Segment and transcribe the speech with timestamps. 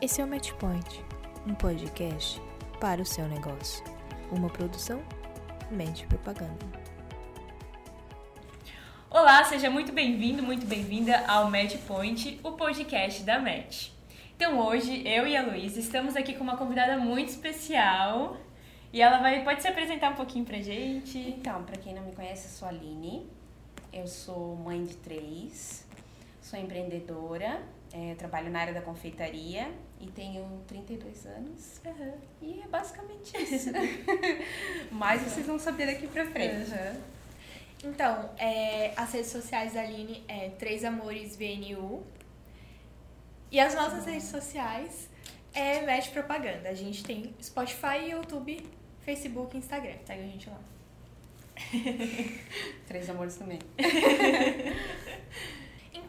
[0.00, 1.04] Esse é o Matchpoint,
[1.44, 2.40] um podcast
[2.78, 3.82] para o seu negócio.
[4.30, 5.02] Uma produção
[5.72, 6.64] Mente Propaganda.
[9.10, 13.88] Olá, seja muito bem-vindo, muito bem-vinda ao Matchpoint, o podcast da Match.
[14.36, 18.36] Então hoje eu e a Luísa estamos aqui com uma convidada muito especial
[18.92, 21.18] e ela vai pode se apresentar um pouquinho pra gente.
[21.18, 23.28] Então, para quem não me conhece, eu sou a Aline,
[23.92, 25.84] eu sou mãe de três,
[26.40, 27.60] sou empreendedora,
[27.92, 31.80] é, trabalho na área da confeitaria e tenho 32 anos.
[31.84, 32.14] Uhum.
[32.42, 33.70] E é basicamente isso.
[34.90, 36.70] Mas vocês vão saber daqui pra frente.
[36.70, 37.00] Uhum.
[37.84, 42.04] Então, é, as redes sociais da Aline é Três Amores VNU.
[43.50, 45.08] E as nossas redes sociais
[45.54, 46.68] é Match Propaganda.
[46.68, 48.62] A gente tem Spotify, YouTube,
[49.00, 49.94] Facebook e Instagram.
[50.04, 50.60] Segue a gente lá.
[52.86, 53.58] Três amores também.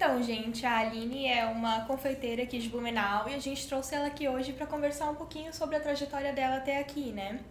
[0.02, 4.08] Então, gente, a Aline é uma confeiteira aqui de Blumenau e a gente trouxe ela
[4.08, 7.42] aqui hoje para conversar um pouquinho sobre a trajetória dela até aqui, né?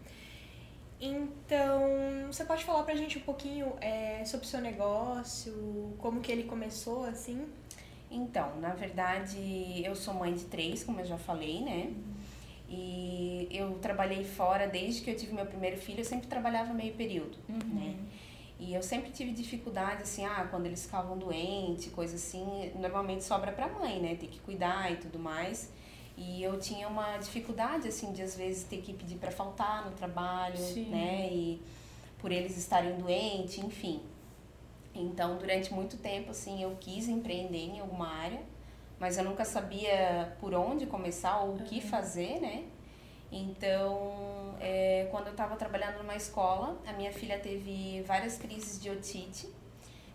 [0.98, 1.82] Então,
[2.27, 6.44] você pode falar pra gente um pouquinho é, sobre o seu negócio, como que ele
[6.44, 7.46] começou, assim?
[8.10, 11.92] Então, na verdade, eu sou mãe de três, como eu já falei, né?
[12.66, 16.94] E eu trabalhei fora desde que eu tive meu primeiro filho, eu sempre trabalhava meio
[16.94, 17.94] período, né?
[18.59, 23.53] E eu sempre tive dificuldade, assim, ah, quando eles ficavam doentes, coisa assim, normalmente sobra
[23.53, 24.17] pra mãe, né?
[24.17, 25.70] Ter que cuidar e tudo mais.
[26.17, 29.92] E eu tinha uma dificuldade, assim, de às vezes ter que pedir para faltar no
[29.92, 30.86] trabalho, Sim.
[30.86, 31.29] né?
[31.33, 31.62] E
[32.19, 34.01] por eles estarem doentes, enfim.
[34.92, 38.42] Então, durante muito tempo, assim, eu quis empreender em alguma área,
[38.98, 42.64] mas eu nunca sabia por onde começar ou o que fazer, né?
[43.30, 48.88] Então, é, quando eu estava trabalhando numa escola, a minha filha teve várias crises de
[48.90, 49.48] otite.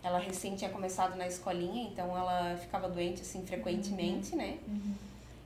[0.02, 4.58] Ela recém tinha começado na escolinha, então ela ficava doente assim frequentemente, né?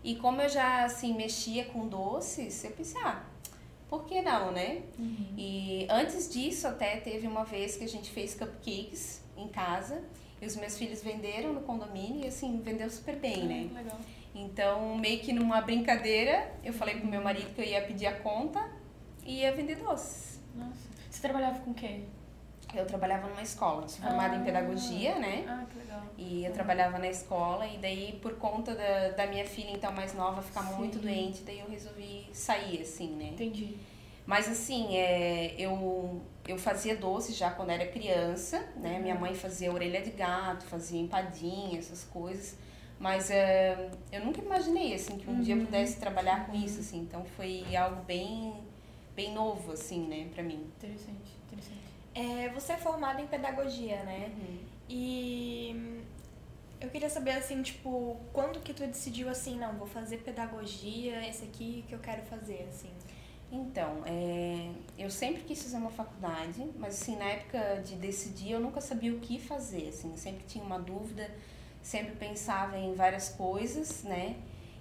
[0.03, 3.23] E como eu já assim mexia com doces, eu pensei, ah,
[3.89, 4.83] por que não, né?
[5.37, 10.03] E antes disso até teve uma vez que a gente fez cupcakes em casa
[10.41, 13.71] e os meus filhos venderam no condomínio e assim vendeu super bem, né?
[13.75, 13.99] Legal.
[14.39, 18.13] Então, meio que numa brincadeira, eu falei pro meu marido que eu ia pedir a
[18.21, 18.65] conta
[19.25, 20.41] e ia vender doces.
[20.55, 20.89] Nossa.
[21.11, 22.01] Você trabalhava com o quê?
[22.75, 24.45] Eu trabalhava numa escola, sou formada em Ah.
[24.45, 25.45] pedagogia, né?
[25.49, 26.03] Ah, que legal.
[26.19, 30.13] E eu trabalhava na escola e daí por conta da, da minha filha então mais
[30.15, 30.75] nova ficar Sim.
[30.77, 33.31] muito doente, daí eu resolvi sair assim, né?
[33.33, 33.77] Entendi.
[34.27, 38.99] Mas assim, é, eu, eu fazia doces já quando era criança, né?
[38.99, 42.55] Minha mãe fazia orelha de gato, fazia empadinha, essas coisas.
[42.99, 47.01] Mas é, eu nunca imaginei assim que um dia eu pudesse trabalhar com isso, assim.
[47.01, 48.55] Então foi algo bem,
[49.15, 50.67] bem novo, assim, né, pra mim.
[50.77, 51.79] Interessante, interessante.
[52.15, 54.33] É, você é formada em pedagogia, né?
[54.89, 56.01] E hum,
[56.81, 61.45] eu queria saber, assim, tipo, quando que tu decidiu, assim, não, vou fazer pedagogia, esse
[61.45, 62.91] aqui que eu quero fazer, assim?
[63.51, 68.61] Então, é, eu sempre quis fazer uma faculdade, mas assim, na época de decidir eu
[68.61, 71.31] nunca sabia o que fazer, assim, eu sempre tinha uma dúvida,
[71.89, 74.37] sempre pensava em várias coisas, né?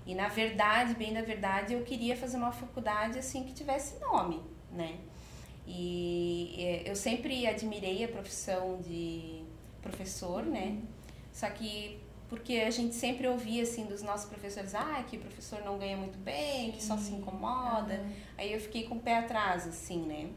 [0.05, 4.41] E na verdade, bem na verdade, eu queria fazer uma faculdade assim que tivesse nome,
[4.73, 4.97] né?
[5.65, 9.41] E é, eu sempre admirei a profissão de
[9.81, 10.81] professor, né?
[11.31, 11.97] Só que
[12.27, 15.95] porque a gente sempre ouvia assim dos nossos professores, ah, que o professor não ganha
[15.95, 18.05] muito bem, que só se incomoda.
[18.37, 20.29] Aí eu fiquei com o pé atrás, assim, né?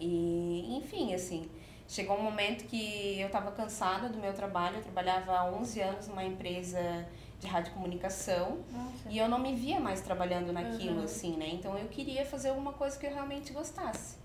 [0.00, 1.50] E, enfim, assim,
[1.88, 4.76] chegou um momento que eu estava cansada do meu trabalho.
[4.76, 7.06] Eu trabalhava há 11 anos numa empresa
[7.40, 9.08] de radiocomunicação Nossa.
[9.10, 11.04] e eu não me via mais trabalhando naquilo, Uhum.
[11.04, 11.48] assim, né?
[11.52, 14.16] Então eu queria fazer alguma coisa que eu realmente gostasse.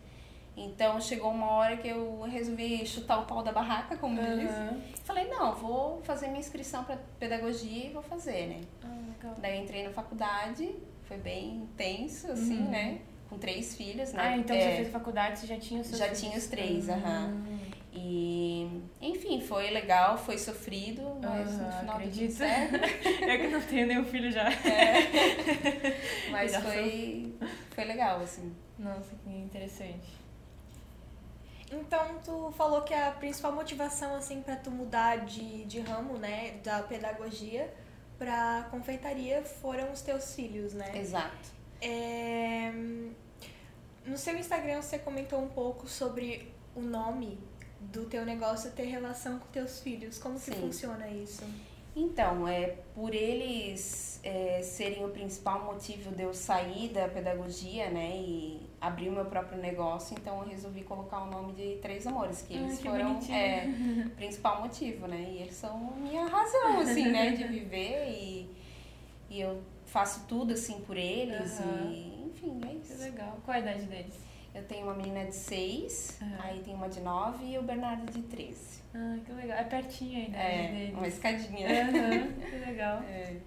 [0.56, 4.52] Então chegou uma hora que eu resolvi chutar o pau da barraca, como diz.
[4.52, 4.82] Aham.
[5.04, 8.62] Falei, não, vou fazer minha inscrição para pedagogia e vou fazer, né?
[8.84, 9.36] Ah, legal.
[9.40, 12.70] Daí eu entrei na faculdade, foi bem intenso, assim, Uhum.
[12.70, 13.02] né?
[13.32, 14.22] Com três filhos, né?
[14.22, 16.20] Ah, então É, você fez faculdade, você já tinha os seus Já filhos?
[16.20, 16.96] tinha os três, Ah.
[16.96, 17.48] aham.
[17.94, 22.34] E, enfim, foi legal, foi sofrido, mas no Aham, final acredito.
[22.34, 22.74] certo.
[23.24, 24.50] Eu que não tenho nenhum filho já.
[26.30, 27.34] Mas Já foi,
[27.74, 28.54] foi legal, assim.
[28.78, 30.20] Nossa, que interessante.
[31.72, 36.52] Então, tu falou que a principal motivação, assim, pra tu mudar de, de ramo, né,
[36.64, 37.74] da pedagogia
[38.18, 40.92] pra confeitaria foram os teus filhos, né?
[40.96, 41.61] Exato.
[41.82, 42.72] É,
[44.06, 47.40] No seu Instagram você comentou um pouco sobre o nome
[47.80, 50.18] do teu negócio ter relação com teus filhos.
[50.18, 50.54] Como que Sim.
[50.54, 51.44] funciona isso?
[51.96, 58.16] Então, é, por eles é, serem o principal motivo de eu sair da pedagogia, né,
[58.16, 62.44] e abrir o meu próprio negócio, então eu resolvi colocar o nome de Três Amores,
[62.44, 63.68] que Ah, eles que foram é,
[64.06, 68.50] o principal motivo, né, e eles são a minha razão, assim, né, de viver e,
[69.30, 71.90] e eu faço tudo assim por eles Aham.
[71.92, 73.02] e enfim, é Que isso.
[73.04, 73.38] legal.
[73.44, 74.14] Qual a idade deles?
[74.56, 76.38] Eu tenho uma menina de 6, Aham.
[76.44, 78.82] aí tem uma de 9 e o Bernardo de 13.
[78.94, 79.58] Ah, que legal.
[79.58, 80.94] É pertinho a idade É, deles.
[80.98, 81.68] uma escadinha.
[81.84, 83.02] Aham, que legal.
[83.04, 83.38] É.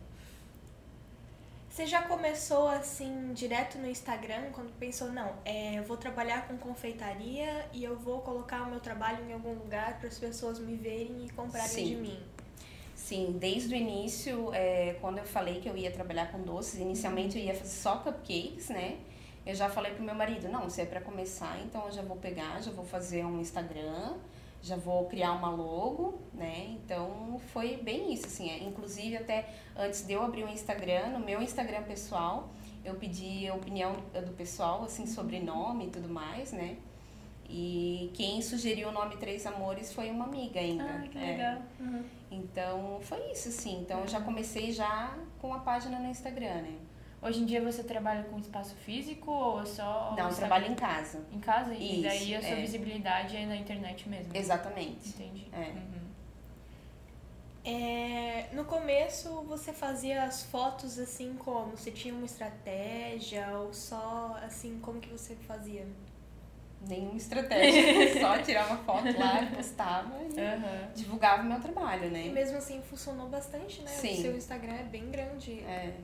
[1.69, 6.57] Você já começou assim, direto no Instagram, quando pensou, não, é, eu vou trabalhar com
[6.57, 10.77] confeitaria e eu vou colocar o meu trabalho em algum lugar para as pessoas me
[10.77, 11.85] verem e comprarem Sim.
[11.87, 12.23] de mim?
[13.05, 17.39] Sim, desde o início, é, quando eu falei que eu ia trabalhar com doces, inicialmente
[17.39, 18.97] eu ia fazer só cupcakes, né?
[19.45, 22.17] Eu já falei pro meu marido, não, se é para começar, então eu já vou
[22.17, 24.15] pegar, já vou fazer um Instagram,
[24.63, 26.79] já vou criar uma logo, né?
[26.83, 28.49] Então foi bem isso, assim.
[28.49, 28.65] é.
[28.65, 32.49] Inclusive, até antes de eu abrir o Instagram, no meu Instagram pessoal,
[32.83, 36.79] eu pedi a opinião do pessoal, assim, sobre nome e tudo mais, né?
[37.49, 40.85] E quem sugeriu o nome Três Amores foi uma amiga ainda.
[40.85, 41.21] Ah, que é.
[41.21, 41.63] legal.
[41.79, 42.05] Uhum.
[42.31, 43.81] Então foi isso, assim.
[43.81, 46.79] Então eu já comecei já com a página no Instagram, né?
[47.23, 50.15] Hoje em dia você trabalha com espaço físico ou só.
[50.17, 51.25] Não, eu trabalho em casa.
[51.33, 51.73] Em casa?
[51.73, 52.61] e Isso, daí a sua é.
[52.61, 54.37] visibilidade é na internet mesmo.
[54.37, 55.09] Exatamente.
[55.09, 55.47] Entendi.
[55.53, 55.71] É.
[55.71, 56.05] Uhum.
[57.67, 61.71] É, no começo você fazia as fotos assim como?
[61.71, 65.87] Você tinha uma estratégia ou só assim, como que você fazia?
[66.89, 68.21] Nenhuma estratégia.
[68.21, 70.89] Só tirar uma foto lá, postava e Aham.
[70.95, 72.29] divulgava o meu trabalho, E né?
[72.29, 73.91] mesmo assim funcionou bastante, né?
[73.91, 74.13] Sim.
[74.19, 75.61] O seu Instagram é bem grande.
[75.61, 75.95] É,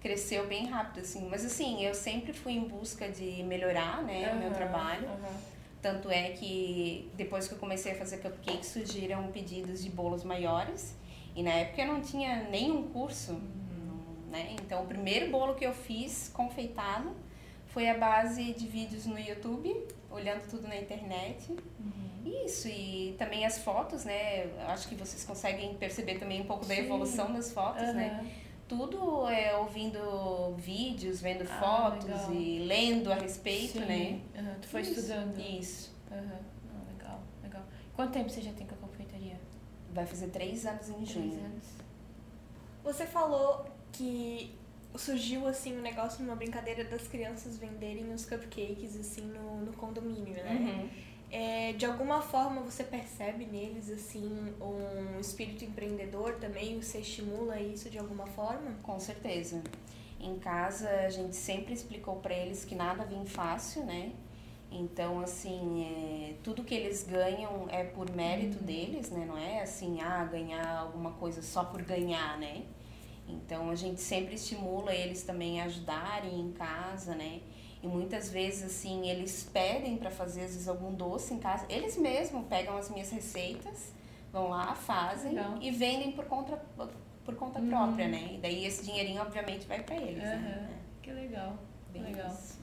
[0.00, 1.26] cresceu bem rápido, assim.
[1.28, 5.08] Mas assim, eu sempre fui em busca de melhorar, né, o meu trabalho.
[5.08, 5.36] aham.
[5.82, 10.96] Tanto é que depois que eu comecei a fazer cupcakes, surgiram pedidos de bolos maiores.
[11.34, 14.48] E na época eu não tinha nenhum curso, não- né?
[14.60, 17.14] Então o primeiro bolo que eu fiz confeitado
[17.76, 21.54] foi a base de vídeos no YouTube, olhando tudo na internet.
[22.24, 24.46] Isso, e também as fotos, né?
[24.46, 26.80] Eu Acho que vocês conseguem perceber também um pouco da Sim.
[26.80, 28.18] evolução das fotos, né?
[28.18, 28.30] Aham.
[28.66, 32.32] Tudo é ouvindo vídeos, vendo Ah, fotos legal.
[32.32, 33.84] e lendo a respeito, Sim.
[33.84, 34.20] né?
[34.38, 35.38] Aham, Tu foi Isso, estudando.
[35.38, 35.94] Isso.
[36.10, 37.62] Não, legal, legal.
[37.94, 39.36] Quanto tempo você já tem com a confeitaria?
[39.92, 41.44] Vai fazer três anos em Três junho.
[41.44, 41.64] anos.
[42.82, 44.54] Você falou que
[44.98, 50.34] surgiu assim o negócio numa brincadeira das crianças venderem os cupcakes assim no, no condomínio,
[50.34, 50.52] né?
[50.52, 50.88] Uhum.
[51.30, 56.80] É, de alguma forma você percebe neles assim um espírito empreendedor também?
[56.80, 58.72] Você estimula isso de alguma forma?
[58.82, 59.62] Com certeza.
[60.20, 64.12] Em casa a gente sempre explicou para eles que nada vem fácil, né?
[64.70, 69.24] Então, assim, é, tudo que eles ganham é por mérito deles, né?
[69.26, 72.64] Não é assim, ah, ganhar alguma coisa só por ganhar, né?
[73.28, 77.40] Então, a gente sempre estimula eles também a ajudarem em casa, né?
[77.82, 81.66] E muitas vezes, assim, eles pedem para fazer, às vezes, algum doce em casa.
[81.68, 83.92] Eles mesmos pegam as minhas receitas,
[84.32, 85.58] vão lá, fazem Legal.
[85.60, 86.56] e vendem por conta,
[87.24, 87.68] por conta Uhum.
[87.68, 88.30] própria, né?
[88.34, 90.36] E daí esse dinheirinho, obviamente, vai para eles, Aham.
[90.38, 90.68] né?
[91.02, 91.52] Que legal.
[91.88, 92.28] É, bem legal.
[92.28, 92.56] isso.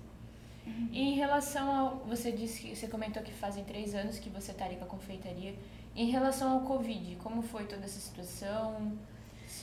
[0.91, 1.97] E em relação ao.
[2.07, 4.87] Você disse que você comentou que fazem três anos que você está ali com a
[4.87, 5.55] confeitaria.
[5.95, 8.93] Em relação ao Covid, como foi toda essa situação?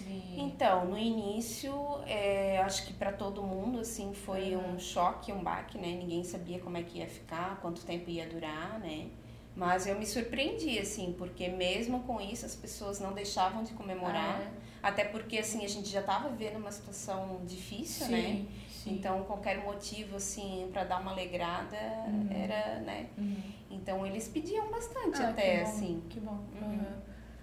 [0.05, 0.35] Se...
[0.41, 1.73] Então, no início,
[2.07, 4.75] é, acho que para todo mundo, assim, foi Uhum.
[4.75, 5.89] um choque, um baque, né?
[5.89, 9.09] Ninguém sabia como é que ia ficar, quanto tempo ia durar, né?
[9.55, 14.41] Mas eu me surpreendi, assim, porque mesmo com isso as pessoas não deixavam de comemorar.
[14.83, 18.47] Ah, Até porque, assim, a gente já estava vivendo uma situação difícil, sim, né?
[18.71, 18.93] sim.
[18.95, 21.77] Então, qualquer motivo, assim, para dar uma alegrada
[22.07, 22.29] Uhum.
[22.31, 23.09] era, né?
[23.19, 23.37] Uhum.
[23.71, 26.03] Então, eles pediam bastante Ah, até, que bom, assim.
[26.09, 26.39] Que bom.
[26.63, 26.87] Uhum.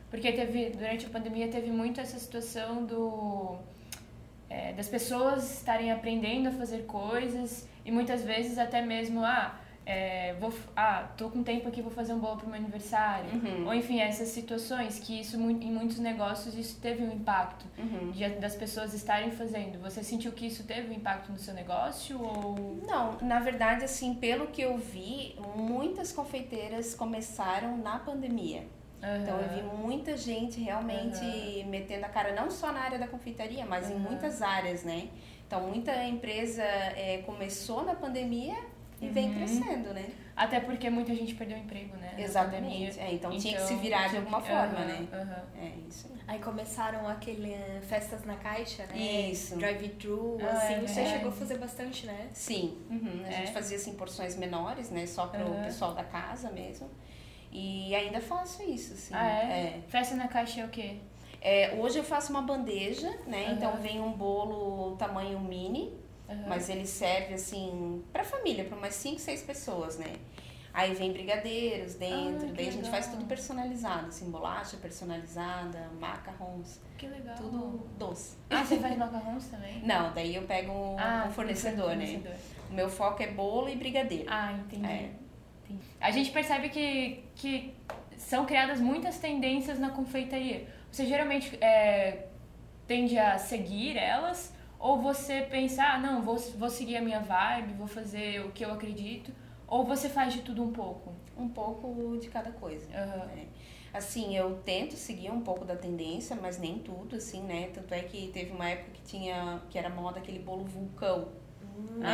[0.09, 3.57] Porque teve, durante a pandemia, teve muito essa situação do.
[4.49, 10.33] é, das pessoas estarem aprendendo a fazer coisas e muitas vezes até mesmo, ah, é,
[10.39, 13.29] vou, ah, tô com tempo aqui, vou fazer um bolo pro meu aniversário.
[13.33, 13.65] Uhum.
[13.67, 18.11] Ou enfim, essas situações que isso em muitos negócios isso teve um impacto Uhum.
[18.11, 19.79] de, das pessoas estarem fazendo.
[19.81, 24.13] Você sentiu que isso teve um impacto no seu negócio ou Não, na verdade, assim,
[24.15, 28.63] pelo que eu vi, muitas confeiteiras começaram na pandemia.
[29.21, 33.65] Então eu vi muita gente realmente metendo a cara, não só na área da confeitaria,
[33.65, 34.01] mas em Aham.
[34.03, 35.09] muitas áreas, né?
[35.45, 38.57] Então muita empresa é, começou na pandemia
[39.01, 39.33] e vem Uhum.
[39.35, 40.09] crescendo, né?
[40.35, 42.13] até porque muita gente perdeu o emprego, né?
[42.17, 42.99] Exatamente.
[42.99, 45.07] É, então, tinha que se Então, virar de alguma forma, né?
[45.59, 46.37] É isso aí.
[46.39, 48.95] Começaram aquele eh, festas na caixa, né?
[48.97, 49.55] Isso.
[49.57, 50.73] Drive-thru, Ah, assim.
[50.75, 51.09] é Você verdade.
[51.09, 52.27] chegou a fazer bastante, né?
[52.33, 53.31] Sim, uhum, a É?
[53.31, 55.07] gente fazia assim porções menores, né?
[55.07, 56.87] Só para o pessoal da casa mesmo.
[57.59, 59.15] E ainda faço isso, assim.
[59.15, 59.81] Ah, é?
[59.87, 60.97] Festa na caixa é o quê?
[61.41, 63.45] É, hoje eu faço uma bandeja, né?
[63.45, 63.53] Aham.
[63.53, 65.91] Então vem um bolo tamanho mini,
[66.29, 66.43] Aham.
[66.47, 70.13] mas ele serve assim para família, para umas 5, 6 pessoas, né?
[70.71, 76.79] Aí vem brigadeiros dentro, Ah, daí a gente faz tudo personalizado, assim, bolacha personalizada, macarrons,
[76.95, 77.35] Que legal.
[77.37, 78.37] tudo doce.
[78.51, 79.81] Ah, você faz macarrons também?
[79.83, 82.05] Não, daí eu pego um, Ah, um fornecedor, né?
[82.05, 82.35] fornecedor.
[82.69, 84.25] O meu foco é bolo e brigadeiro.
[84.29, 84.85] Ah, entendi.
[84.85, 85.09] É.
[85.99, 87.73] A gente percebe que, que
[88.17, 90.67] são criadas muitas tendências na confeitaria.
[90.91, 92.27] Você geralmente é,
[92.85, 94.53] tende a seguir elas?
[94.79, 98.63] Ou você pensa, ah, não, vou, vou seguir a minha vibe, vou fazer o que
[98.63, 99.31] eu acredito?
[99.67, 101.13] Ou você faz de tudo um pouco?
[101.35, 102.87] Um pouco de cada coisa.
[102.95, 103.25] Aham.
[103.25, 103.47] né?
[103.93, 107.69] Assim, eu tento seguir um pouco da tendência, mas nem tudo, assim, né?
[107.73, 111.29] Tanto é que teve uma época que tinha, que era moda aquele bolo vulcão.
[111.95, 112.07] né?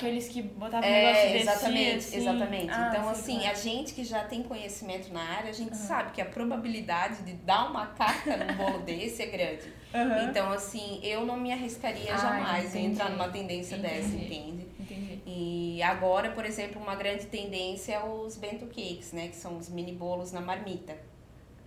[0.00, 2.16] Aqueles que botavam um negócio É, desse exatamente, assim.
[2.16, 2.70] exatamente.
[2.72, 3.50] Ah, então, sei assim, é.
[3.50, 7.32] a gente que já tem conhecimento na área, a gente sabe que a probabilidade de
[7.34, 9.72] dar uma caca num bolo desse é grande.
[9.94, 10.28] Aham.
[10.30, 12.86] Então, assim, eu não me arriscaria Ah, jamais em entendi.
[12.92, 14.24] entrar numa tendência dessa, Entendi.
[14.24, 14.66] entende?
[14.80, 15.22] Entendi.
[15.26, 19.28] E agora, por exemplo, uma grande tendência é os bento cakes, né?
[19.28, 20.96] Que são os mini bolos na marmita.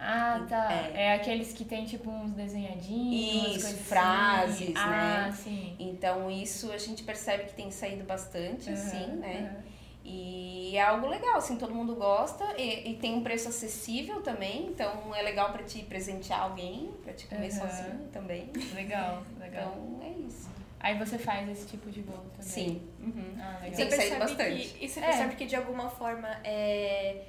[0.06, 0.74] Ah, tá.
[0.74, 1.04] É.
[1.06, 3.84] É, aqueles que tem tipo uns desenhadinhos, umas Isso, coisas assim.
[3.84, 5.32] frases, ah, né?
[5.32, 5.76] sim.
[5.80, 9.40] Então, isso a gente percebe que tem saído bastante, assim, Aham, né?
[9.50, 9.64] aham.
[10.06, 14.66] E é algo legal, assim, todo mundo gosta e, e tem um preço acessível também,
[14.68, 17.70] então é legal pra te presentear alguém, pra te comer Aham.
[17.70, 18.52] sozinho também.
[18.74, 19.78] Legal, legal.
[19.78, 20.50] Então é isso.
[20.78, 22.42] Aí você faz esse tipo de bolo também?
[22.42, 22.82] Sim.
[23.00, 23.34] Uhum.
[23.40, 23.62] Ah, legal.
[23.62, 24.68] Tem Você saído percebe bastante.
[24.74, 25.04] que, e você É.
[25.06, 27.24] percebe que de alguma forma é,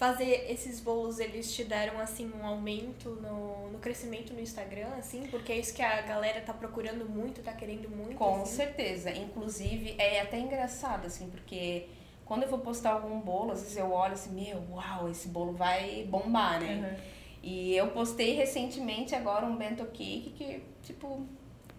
[0.00, 5.26] fazer esses bolos eles te deram assim um aumento no, no crescimento no Instagram, assim,
[5.30, 8.16] porque é isso que a galera tá procurando muito, tá querendo muito.
[8.16, 8.56] Com assim.
[8.56, 9.10] certeza.
[9.10, 11.86] Inclusive, é até engraçado, assim, porque
[12.24, 15.52] quando eu vou postar algum bolo, às vezes eu olho assim, meu, uau, esse bolo
[15.52, 16.78] vai bombar, né?
[16.78, 17.20] Aham.
[17.42, 21.26] E eu postei recentemente agora um bento cake que, tipo,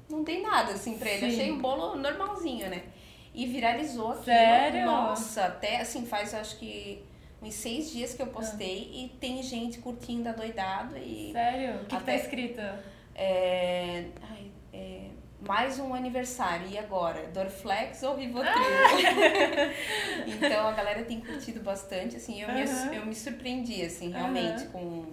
[0.08, 1.32] não tem nada assim pra ele.
[1.32, 1.40] Sim.
[1.40, 2.84] Achei um bolo normalzinho, né?
[3.34, 4.26] E viralizou aquilo.
[4.26, 4.86] Sério?
[4.86, 7.10] Nossa, até assim, faz acho que
[7.42, 11.32] uns seis dias que eu postei e tem gente curtindo adoidado e.
[11.32, 11.76] Sério?
[11.76, 12.62] O que, que tá Até- escrito?
[13.16, 15.08] É, ai, é,
[15.42, 17.28] mais um aniversário, e agora?
[17.34, 18.54] Dorflex ou Rivotril?
[20.28, 25.06] então a galera tem curtido bastante, assim, eu, me, eu me surpreendi, assim, realmente, com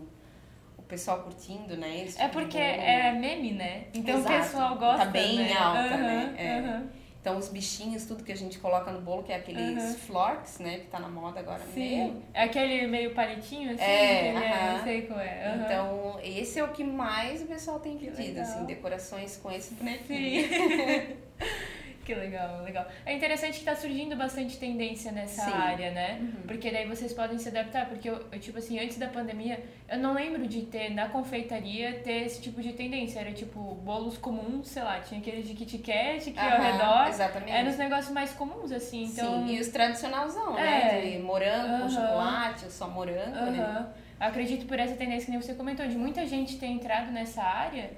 [0.76, 2.04] o pessoal curtindo, né?
[2.04, 3.86] esse É porque é meme, né?
[3.94, 4.34] Então Exato.
[4.34, 5.52] o pessoal gosta, Tá bem né?
[5.54, 6.34] alta, né?
[6.38, 6.97] É.
[7.20, 10.78] Então os bichinhos, tudo que a gente coloca no bolo, que é aqueles florks, né?
[10.78, 12.04] Que tá na moda agora Sim.
[12.04, 12.22] mesmo.
[12.32, 13.82] É aquele meio palitinho, assim?
[13.82, 15.62] É, que ele é, eu sei qual é.
[15.64, 20.48] Então, esse é o que mais o pessoal tem pedido, assim, decorações com esse bonequinho.
[22.08, 22.86] Que legal, legal.
[23.04, 25.52] É interessante que tá surgindo bastante tendência nessa Sim.
[25.52, 26.16] área, né?
[26.22, 26.42] Uhum.
[26.46, 27.84] Porque daí vocês podem se adaptar.
[27.86, 32.00] Porque, eu, eu, tipo assim, antes da pandemia, eu não lembro de ter na confeitaria
[32.02, 33.20] ter esse tipo de tendência.
[33.20, 37.08] Era tipo bolos comuns, sei lá, tinha aqueles de Kit Kat que ao Aham, redor.
[37.08, 37.52] Exatamente.
[37.52, 39.04] Eram os negócios mais comuns, assim.
[39.04, 40.62] Então, Sim, e os tradicionalzão, É.
[40.62, 41.00] né?
[41.10, 41.80] De morango Aham.
[41.82, 43.86] com chocolate, ou só morango, né?
[44.18, 47.90] Acredito por essa tendência que nem você comentou, de muita gente ter entrado nessa área,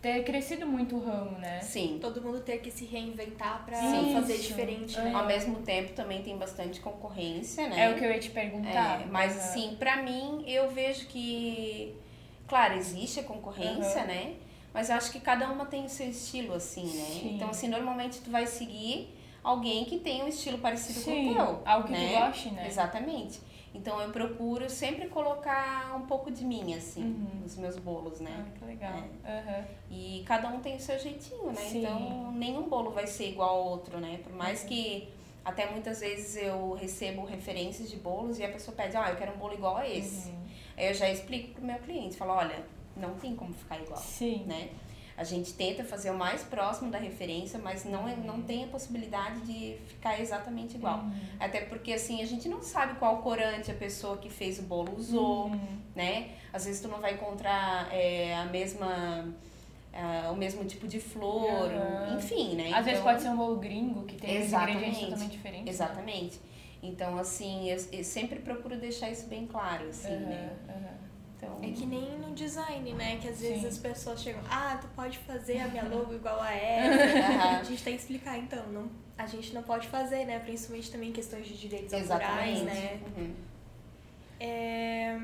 [0.00, 1.60] ter crescido muito o ramo, né?
[1.60, 1.98] Sim.
[2.00, 4.12] Todo mundo ter que se reinventar pra Sim.
[4.12, 4.48] fazer Isso.
[4.48, 5.12] diferente, né?
[5.14, 7.84] Ao mesmo tempo também tem bastante concorrência, né?
[7.84, 9.02] É o que eu ia te perguntar.
[9.02, 9.38] É, mas Aham.
[9.40, 11.96] assim, pra mim, eu vejo que,
[12.46, 14.08] claro, existe a concorrência, Aham.
[14.08, 14.34] né?
[14.72, 16.90] Mas eu acho que cada uma tem o seu estilo, assim, né?
[16.90, 17.32] Sim.
[17.34, 21.34] Então, assim, normalmente tu vai seguir alguém que tem um estilo parecido Sim, com o
[21.34, 21.62] teu.
[21.64, 22.08] algo que né?
[22.08, 22.66] tu goste, né?
[22.66, 23.40] Exatamente.
[23.76, 27.40] Então, eu procuro sempre colocar um pouco de mim, assim, Uhum.
[27.42, 28.34] nos meus bolos, né?
[28.46, 29.02] Ah, que legal.
[29.24, 29.64] Aham.
[29.90, 31.54] E cada um tem o seu jeitinho, né?
[31.56, 31.80] Sim.
[31.80, 34.18] Então, nenhum bolo vai ser igual ao outro, né?
[34.24, 34.68] Por mais Uhum.
[34.68, 35.08] que
[35.44, 39.32] até muitas vezes eu recebo referências de bolos e a pessoa pede, ah, eu quero
[39.32, 40.30] um bolo igual a esse.
[40.30, 40.46] Uhum.
[40.76, 42.64] Aí eu já explico pro meu cliente, falo, olha,
[42.96, 44.44] não tem como ficar igual, Sim.
[44.46, 44.70] né?
[45.16, 48.66] A gente tenta fazer o mais próximo da referência, mas não, é, não tem a
[48.66, 50.98] possibilidade de ficar exatamente igual.
[50.98, 51.12] Uhum.
[51.40, 54.94] Até porque, assim, a gente não sabe qual corante a pessoa que fez o bolo
[54.94, 55.78] usou, Uhum.
[55.94, 56.32] né?
[56.52, 59.32] Às vezes tu não vai encontrar é, a mesma...
[59.94, 62.16] ah, o mesmo tipo de flor, Aham.
[62.18, 62.72] enfim, né?
[62.74, 65.74] Às vezes Então- pode ser um bolo gringo, que tem ingredientes totalmente diferentes.
[65.74, 66.40] Exatamente.
[66.82, 70.52] Então, assim, eu, eu sempre procuro deixar isso bem claro, assim, né?
[71.36, 73.18] Então, É que nem no design, né?
[73.20, 73.66] Que às vezes Sim.
[73.68, 76.94] as pessoas chegam, ah, tu pode fazer a minha logo igual a ela.
[76.94, 77.60] Aham.
[77.60, 78.88] a gente tem que explicar, então, não,
[79.18, 80.38] a gente não pode fazer, né?
[80.38, 82.60] Principalmente também em questões de direitos Exatamente.
[82.60, 83.00] autorais, né?
[83.16, 83.34] Uhum.
[84.38, 85.18] É,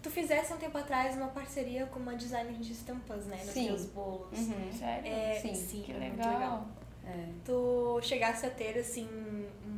[0.00, 3.36] tu fizesse um tempo atrás uma parceria com uma designer de estampas, né?
[3.44, 3.66] Nos Sim.
[3.68, 4.38] teus bolos.
[4.38, 4.72] Uhum.
[4.72, 5.12] Sério?
[5.12, 5.54] É, Sim.
[5.54, 6.66] sim, Que é muito legal.
[7.04, 7.24] É.
[7.44, 9.08] tu chegasse a ter, assim,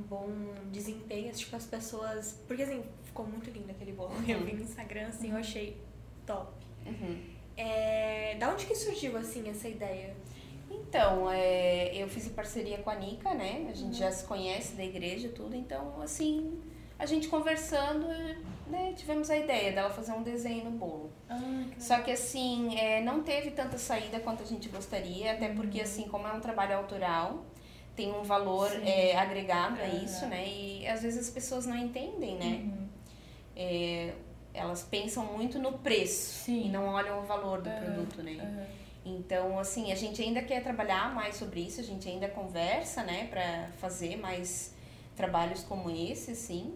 [0.09, 0.29] bom
[0.71, 2.39] desempenho, tipo, as pessoas...
[2.47, 4.13] Porque, assim, ficou muito lindo aquele bolo.
[4.29, 5.77] Eu vi no Instagram, assim, eu achei
[6.27, 6.53] top.
[6.87, 7.21] Uhum.
[7.57, 10.15] É, da onde que surgiu, assim, essa ideia?
[10.71, 13.67] Então, é, eu fiz em parceria com a Nica, né?
[13.71, 13.93] A gente Uhum.
[13.93, 16.61] já se conhece da igreja tudo, então, assim,
[16.99, 18.07] a gente conversando,
[18.67, 21.11] né, tivemos a ideia dela fazer um desenho no bolo.
[21.29, 25.49] Ah, que Só que assim, é, não teve tanta saída quanto a gente gostaria, até
[25.49, 27.45] porque assim, como é um trabalho autoral,
[27.97, 30.05] tem um valor é, agregado a Aham.
[30.05, 30.47] isso, né?
[30.49, 32.61] E às vezes as pessoas não entendem, né?
[32.65, 32.89] Uhum.
[33.57, 34.15] É,
[34.53, 36.67] elas pensam muito no preço Sim.
[36.67, 38.37] e não olham o valor do Aham, produto, né?
[38.41, 38.67] aham.
[39.07, 43.27] Então, assim, a gente ainda quer trabalhar mais sobre isso, a gente ainda conversa, né,
[43.27, 44.75] pra fazer mais
[45.15, 46.75] trabalhos como esse, assim.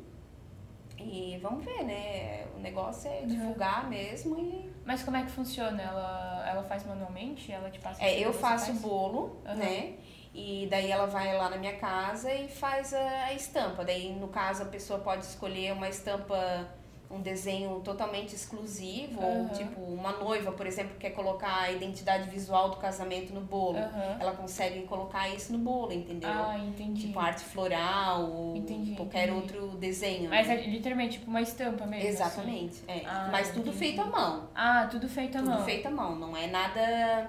[0.99, 2.47] E vamos ver, né?
[2.57, 4.69] O negócio é divulgar mesmo e.
[4.85, 5.81] Mas como é que funciona?
[5.81, 7.53] Ela, ela faz manualmente?
[7.53, 9.95] Ela te passa É, eu faço o bolo, né?
[10.41, 13.85] E daí ela vai lá na minha casa e faz a, estampa.
[13.85, 16.69] Daí, no caso, a pessoa pode escolher uma estampa,
[17.11, 19.49] um desenho totalmente exclusivo, ou Aham.
[19.49, 23.79] tipo, uma noiva, por exemplo, quer colocar a identidade visual do casamento no bolo.
[23.79, 24.17] Aham.
[24.21, 26.31] Ela consegue colocar isso no bolo, entendeu?
[26.31, 27.09] Ah, entendi.
[27.09, 29.41] Tipo arte floral ou Entendi, qualquer entendi.
[29.57, 30.31] outro desenho.
[30.31, 30.63] Mas é né?
[30.69, 32.05] literalmente tipo uma estampa mesmo.
[32.09, 32.23] assim?
[32.23, 32.85] Exatamente.
[32.87, 33.03] É.
[33.05, 33.77] Ah, Mas tudo entendi.
[33.79, 34.49] feito à mão.
[34.55, 35.65] Ah, tudo feito à Tudo mão.
[35.65, 36.15] feito à mão.
[36.15, 37.29] Não é nada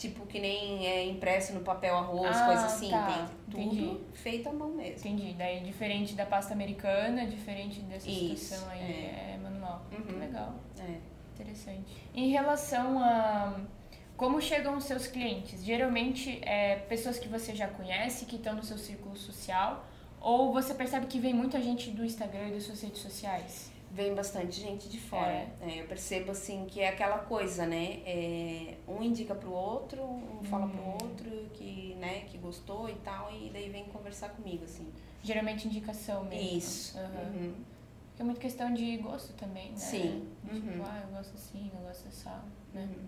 [0.00, 2.90] tipo que nem é impresso no papel arroz, Ah, coisa assim.
[2.90, 3.28] tá.
[3.52, 3.82] Tem Entendi.
[3.86, 4.96] tudo feito à mão mesmo.
[5.08, 5.34] Entendi.
[5.34, 9.82] Daí diferente da pasta americana, diferente dessa Isso, situação aí, é, manual.
[9.90, 10.18] Que Uhum.
[10.18, 10.54] legal.
[10.78, 10.94] É.
[11.34, 11.84] Interessante.
[12.14, 13.60] Em relação a
[14.16, 18.62] como chegam os seus clientes, geralmente é pessoas que você já conhece, que estão no
[18.62, 19.86] seu círculo social,
[20.20, 23.72] ou você percebe que vem muita gente do Instagram e das suas redes sociais?
[23.92, 25.32] Vem bastante gente de fora.
[25.32, 25.48] É.
[25.62, 28.00] É, eu percebo assim que é aquela coisa, né?
[28.06, 30.92] É, um indica pro outro, um fala pro Hum.
[31.02, 34.86] outro que, né, que gostou e tal, e daí vem conversar comigo, assim.
[35.24, 36.58] Geralmente indicação mesmo.
[36.58, 36.96] Isso.
[36.98, 37.54] Uhum.
[38.10, 39.76] Porque é muito questão de gosto também, né?
[39.76, 40.28] Sim.
[40.44, 40.82] Tipo, Uhum.
[40.86, 42.30] ah, eu gosto assim, eu gosto dessa,
[42.72, 42.82] né?
[42.88, 43.04] Uhum.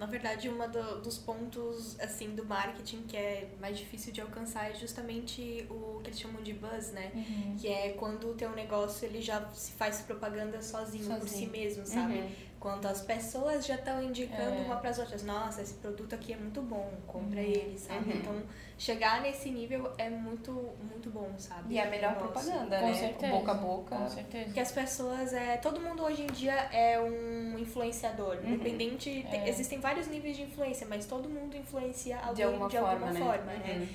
[0.00, 0.56] Na verdade, um
[1.02, 6.08] dos pontos assim do marketing que é mais difícil de alcançar é justamente o que
[6.08, 7.12] eles chamam de buzz, né?
[7.14, 7.56] Uhum.
[7.58, 11.50] Que é quando o teu negócio ele já se faz propaganda sozinho, por si Sozinho.
[11.50, 12.14] mesmo, sabe?
[12.14, 12.30] Uhum.
[12.60, 14.64] Quando as pessoas já estão indicando É.
[14.66, 17.46] uma para as outras, nossa, esse produto aqui é muito bom, compra Uhum.
[17.46, 18.10] ele, sabe?
[18.10, 18.18] Uhum.
[18.18, 18.42] Então,
[18.76, 20.52] chegar nesse nível é muito
[20.90, 21.72] muito bom, sabe?
[21.74, 22.26] E é a melhor Nossa.
[22.26, 22.94] propaganda, Com né?
[22.94, 23.32] certeza.
[23.32, 23.96] Boca a boca.
[23.96, 24.44] Com certeza.
[24.44, 28.36] Porque as pessoas, é, todo mundo hoje em dia é um influenciador.
[28.36, 28.50] Uhum.
[28.52, 29.48] Independente, te- É.
[29.48, 33.20] existem vários níveis de influência, mas todo mundo influencia alguém De alguma forma, alguma né?
[33.20, 33.88] forma, né?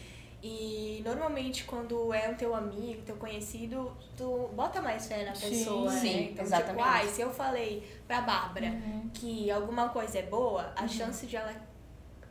[0.45, 0.51] Uhum.
[0.97, 5.49] E normalmente quando é um teu amigo, teu conhecido, tu bota mais fé na Sim,
[5.49, 5.99] pessoa, né?
[5.99, 6.71] sim, Então, exatamente.
[6.77, 9.09] tipo, ai, se eu falei pra Bárbara Uhum.
[9.13, 11.53] que alguma coisa é boa, a chance de ela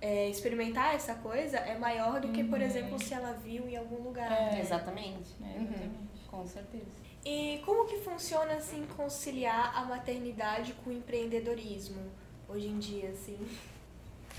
[0.00, 2.64] é, experimentar essa coisa é maior do que, por Uhum.
[2.66, 4.31] exemplo, se ela viu em algum lugar.
[4.31, 4.61] É.
[4.61, 5.35] Exatamente.
[5.42, 5.64] É, Uhum.
[5.64, 6.24] exatamente.
[6.31, 6.85] Com certeza.
[7.24, 12.03] E como que funciona, assim, conciliar a maternidade com o empreendedorismo
[12.48, 13.38] hoje em dia, assim?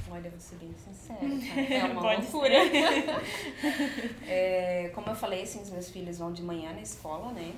[0.09, 1.19] Olha, vou ser bem sincera.
[1.73, 2.53] É uma Pode loucura.
[4.27, 7.53] É, como eu falei, assim, os meus filhos vão de manhã na escola, né?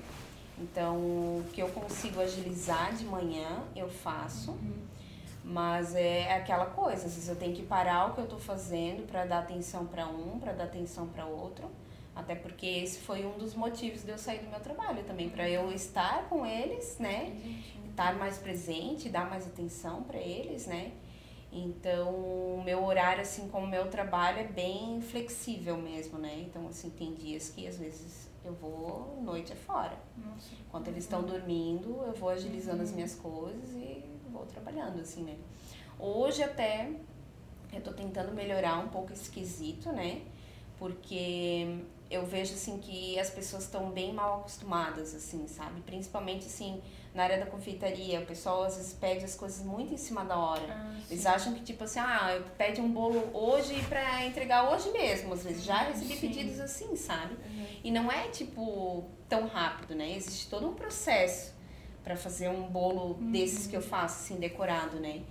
[0.60, 4.56] Então, o que eu consigo agilizar de manhã, eu faço.
[5.44, 9.06] Mas é aquela coisa, às vezes eu tenho que parar o que eu tô fazendo
[9.06, 11.70] para dar atenção para um, para dar atenção para outro.
[12.14, 15.48] Até porque esse foi um dos motivos de eu sair do meu trabalho também, para
[15.48, 17.32] eu estar com eles, né?
[17.88, 20.92] Estar mais presente, dar mais atenção para eles, né?
[21.50, 26.44] Então, o meu horário, assim como o meu trabalho, é bem flexível mesmo, né?
[26.46, 29.98] Então, assim, tem dias que às vezes eu vou noite afora.
[30.16, 30.54] Nossa.
[30.66, 35.36] Enquanto eles estão dormindo, eu vou agilizando as minhas coisas e vou trabalhando, assim, né?
[35.98, 36.90] Hoje até
[37.72, 40.22] eu tô tentando melhorar um pouco esse quesito, né?
[40.78, 41.80] Porque
[42.10, 45.80] eu vejo, assim, que as pessoas estão bem mal acostumadas, assim, sabe?
[45.80, 46.80] Principalmente, assim,
[47.14, 48.20] na área da confeitaria.
[48.20, 50.66] O pessoal, às vezes, pede as coisas muito em cima da hora.
[50.68, 55.32] Ah, Eles acham que, tipo assim, ah, pede um bolo hoje pra entregar hoje mesmo.
[55.34, 56.20] Às vezes já recebi Sim.
[56.28, 57.34] pedidos assim, sabe?
[57.34, 57.66] Uhum.
[57.84, 60.14] E não é, tipo, tão rápido, né?
[60.16, 61.54] Existe todo um processo
[62.04, 65.22] pra fazer um bolo desses que eu faço, assim, decorado, né?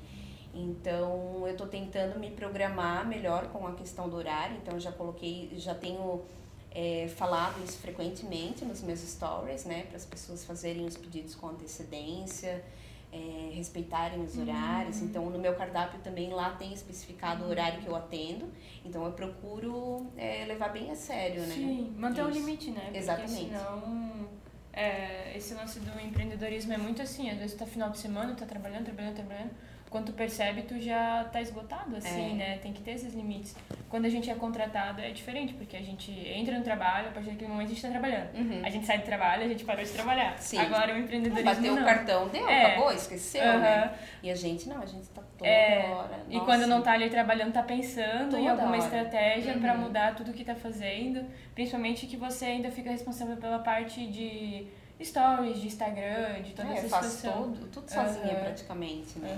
[0.53, 4.57] Então, eu tô tentando me programar melhor com a questão do horário.
[4.57, 6.23] Então, eu já coloquei, já tenho
[6.71, 9.83] é, falado isso frequentemente nos meus stories, né?
[9.83, 12.63] Para as pessoas fazerem os pedidos com antecedência,
[13.11, 15.01] é, respeitarem os horários.
[15.01, 18.49] Então, no meu cardápio também lá tem especificado o horário que eu atendo.
[18.85, 21.55] Então, eu procuro é, levar bem a sério, né?
[21.55, 22.39] Sim, manter Isso.
[22.39, 22.81] limite, né?
[22.81, 23.47] Porque Exatamente.
[23.47, 24.29] senão,
[24.73, 28.45] é, esse lance do empreendedorismo é muito assim, às vezes tá final de semana, tá
[28.45, 29.51] trabalhando, trabalhando, trabalhando,
[29.89, 32.35] quando tu percebe, tu já tá esgotado, assim, É.
[32.35, 32.57] né?
[32.57, 33.55] Tem que ter esses limites.
[33.89, 37.29] Quando a gente é contratado é diferente, porque a gente entra no trabalho, a partir
[37.29, 38.35] daquele momento a gente tá trabalhando.
[38.35, 38.61] Uhum.
[38.65, 40.37] A gente sai do trabalho, a gente parou de trabalhar.
[40.39, 40.57] Sim.
[40.59, 41.81] Agora o empreendedorismo Bateu não.
[41.81, 42.65] o cartão, deu, É.
[42.65, 43.59] acabou, esqueceu, Aham.
[43.59, 43.93] né?
[44.21, 46.19] E a gente não, a gente tá toda É, hora.
[46.29, 46.45] E nossa.
[46.45, 48.77] quando não tá ali trabalhando, tá pensando em Toda alguma hora.
[48.79, 49.77] estratégia Uhum.
[49.77, 51.25] mudar tudo que tá fazendo.
[51.55, 54.67] Principalmente que você ainda fica responsável pela parte de
[55.01, 57.43] stories, de Instagram, de toda é, essa situação.
[57.53, 59.37] tudo, tudo sozinha praticamente, né?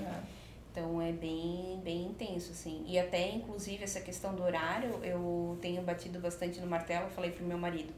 [0.72, 2.84] Então é bem, bem intenso, assim.
[2.88, 7.32] E até, inclusive, essa questão do horário, eu tenho batido bastante no martelo, eu falei
[7.32, 7.94] pro meu marido.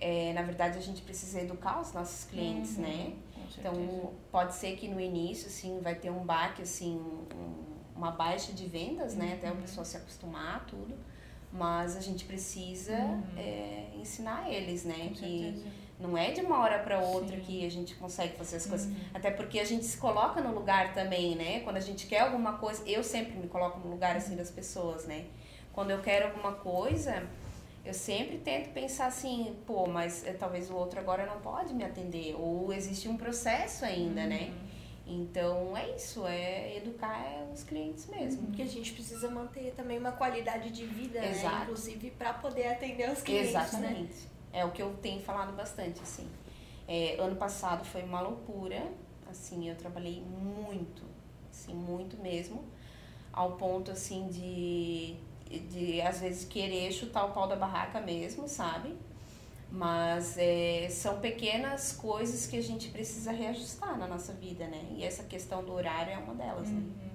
[0.00, 3.12] É, na verdade, a gente precisa educar os nossos clientes, Uhum, né?
[3.58, 7.64] Então, pode ser que no início, assim, vai ter um baque, assim, um-
[7.96, 9.34] uma baixa de vendas, né?
[9.34, 9.60] Até a Uhum.
[9.60, 10.94] pessoa se acostumar a tudo.
[11.52, 13.22] Mas a gente precisa Uhum.
[13.36, 15.08] é, ensinar eles, né?
[15.08, 15.66] Com que certeza.
[16.00, 17.42] Não é de uma hora para outra Sim.
[17.42, 18.86] que a gente consegue fazer as coisas.
[18.86, 18.96] Uhum.
[19.12, 21.60] Até porque a gente se coloca no lugar também, né?
[21.60, 25.06] Quando a gente quer alguma coisa, eu sempre me coloco no lugar assim das pessoas,
[25.06, 25.24] né?
[25.72, 27.26] Quando eu quero alguma coisa,
[27.84, 31.84] eu sempre tento pensar assim, pô, mas eh, talvez o outro agora não pode me
[31.84, 34.50] atender ou existe um processo ainda, né?
[34.50, 34.68] Uhum.
[35.22, 38.46] Então é isso, é educar os clientes mesmo.
[38.46, 41.30] Porque a gente precisa manter também uma qualidade de vida, né?
[41.30, 41.62] Exato.
[41.62, 44.06] Inclusive para poder atender os clientes, né?
[44.52, 46.28] É o que eu tenho falado bastante, assim.
[46.86, 48.90] É, ano passado foi uma loucura,
[49.30, 51.02] assim, eu trabalhei muito,
[51.50, 52.64] assim, muito mesmo,
[53.32, 55.16] ao ponto, assim, de,
[55.68, 58.94] de às vezes, querer chutar o pau da barraca mesmo, sabe?
[59.70, 64.82] Mas é, são pequenas coisas que a gente precisa reajustar na nossa vida, né?
[64.96, 66.80] E essa questão do horário é uma delas, né?
[66.80, 67.10] Uhum.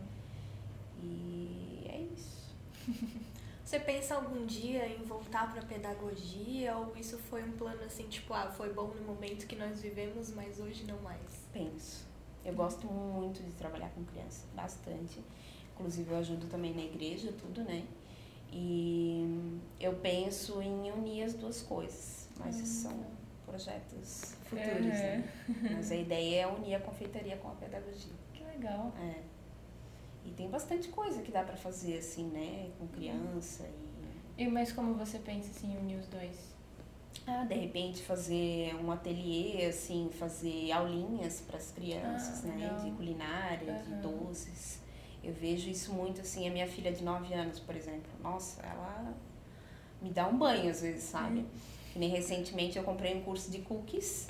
[1.03, 3.19] E é isso.
[3.73, 8.31] Você pensa algum dia em voltar para pedagogia ou isso foi um plano assim, tipo,
[8.31, 11.47] ah, foi bom no momento que nós vivemos, mas hoje não mais?
[11.51, 12.05] Penso.
[12.45, 15.19] Eu gosto muito de trabalhar com criança, bastante.
[15.73, 17.83] Inclusive eu ajudo também na igreja, tudo, né?
[18.51, 23.03] E eu penso em unir as duas coisas, mas isso são
[23.43, 25.27] projetos futuros, né?
[25.73, 28.13] Mas a ideia é unir a confeitaria com a pedagogia.
[28.35, 28.93] Que legal.
[29.01, 29.32] É.
[30.25, 33.69] E tem bastante coisa que dá pra fazer assim, né, com criança
[34.37, 36.53] e E mas como você pensa assim, unir os dois?
[37.27, 42.83] ah, de repente fazer um ateliê, assim, fazer aulinhas para as crianças, Ah, né, legal.
[42.83, 44.01] de culinária, de Aham.
[44.01, 44.79] doces.
[45.23, 48.11] Eu vejo isso muito assim, a minha filha de 9 anos, por exemplo.
[48.21, 49.13] Nossa, ela
[50.01, 51.39] me dá um banho às vezes, sabe?
[51.39, 51.45] Uhum.
[51.93, 54.27] Que nem recentemente eu comprei um curso de cookies.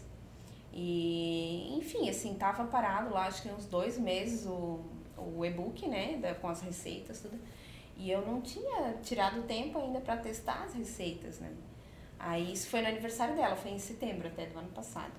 [0.71, 4.79] E, enfim, assim, tava parado lá, acho que uns dois meses o,
[5.17, 7.39] o e-book, né, da- com as receitas, tudo.
[7.97, 11.51] E eu não tinha tirado tempo ainda para testar as receitas, né?
[12.19, 15.11] Aí isso foi no aniversário dela, foi em setembro até do ano passado.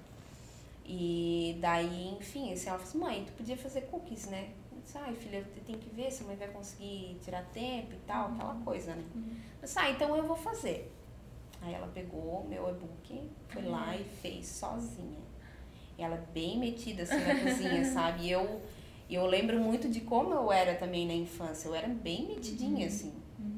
[0.86, 4.50] E daí, enfim, assim, ela falou assim, mãe, tu podia fazer cookies, né?
[4.72, 7.92] Eu disse, ai, filha, eu tenho que ver se a mãe vai conseguir tirar tempo
[7.94, 9.04] e tal, aquela coisa, né?
[9.14, 9.36] Uhum.
[9.62, 10.92] Eu disse, ah, então eu vou fazer.
[11.62, 15.22] Aí ela pegou meu e-book, foi lá e fez sozinha.
[15.96, 18.24] E ela bem metida assim na cozinha, sabe?
[18.24, 18.60] E eu,
[19.10, 21.68] eu lembro muito de como eu era também na infância.
[21.68, 23.12] Eu era bem metidinha, assim,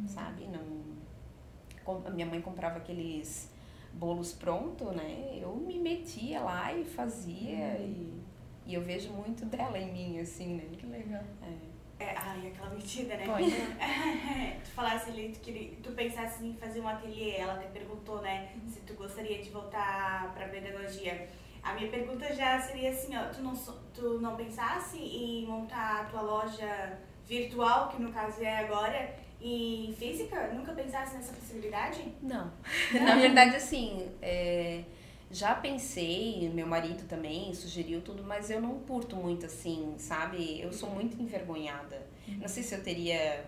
[0.07, 0.47] sabe?
[0.47, 3.51] Não, a minha mãe comprava aqueles
[3.93, 5.39] bolos prontos, né?
[5.41, 7.79] Eu me metia lá e fazia.
[7.79, 8.21] E,
[8.67, 10.65] e eu vejo muito dela em mim, assim, né?
[10.77, 11.23] Que legal.
[11.43, 11.77] É.
[11.99, 13.25] É, ai, aquela mentira, né?
[13.25, 13.51] Pode.
[14.65, 18.53] tu falasse ali, tu, queria, tu pensasse em fazer um ateliê, ela te perguntou, né,
[18.69, 21.27] se tu gostaria de voltar pra pedagogia.
[21.67, 23.53] A minha pergunta já seria assim, ó, tu não,
[23.93, 29.93] tu não pensasse em montar a tua loja virtual, que no caso é agora, e
[29.99, 30.53] física?
[30.53, 32.15] Nunca pensasse nessa possibilidade?
[32.23, 32.53] Não.
[33.03, 34.85] Na verdade, assim, é,
[35.29, 40.61] já pensei, meu marido também sugeriu tudo, mas eu não curto muito assim, sabe?
[40.61, 42.07] Eu sou muito envergonhada.
[42.29, 43.45] Não sei se eu teria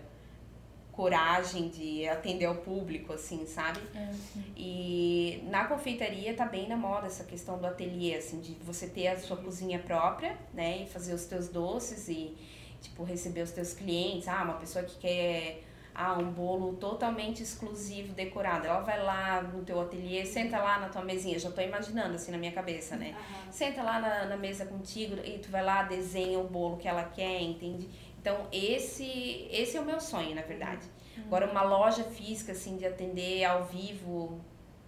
[0.99, 3.79] coragem de atender ao público, assim, sabe?
[3.95, 4.11] É.
[4.57, 9.07] E na confeitaria tá bem na moda essa questão do ateliê, assim, de você ter
[9.07, 10.83] a sua cozinha própria, né?
[10.83, 12.35] E fazer os teus doces e,
[12.81, 14.27] tipo, receber os teus clientes.
[14.27, 15.63] Ah, uma pessoa que quer
[15.95, 18.67] ah, um bolo totalmente exclusivo, decorado.
[18.67, 21.39] Ela vai lá no teu ateliê, senta lá na tua mesinha.
[21.39, 23.15] Já tô imaginando, assim, na minha cabeça, né?
[23.15, 23.51] Aham.
[23.53, 27.05] Senta lá na, na mesa contigo e tu vai lá, desenha o bolo que ela
[27.05, 27.87] quer, entende?
[28.21, 30.85] Então, esse, esse é o meu sonho, na verdade.
[31.25, 34.39] Agora, uma loja física, assim, de atender ao vivo,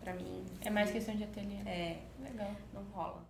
[0.01, 1.57] pra mim, É mais questão de ateliê.
[1.65, 2.51] é, Legal.
[2.73, 3.23] não rola.